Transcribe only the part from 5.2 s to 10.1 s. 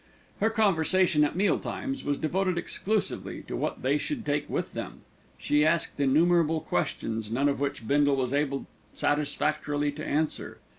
She asked innumerable questions, none of which Bindle was able satisfactorily to